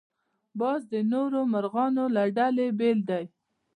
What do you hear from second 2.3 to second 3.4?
ډلې بېل دی